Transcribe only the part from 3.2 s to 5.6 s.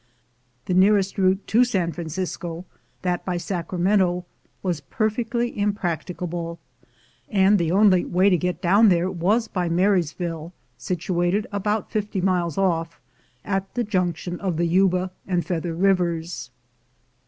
by Sacramento— was perfectly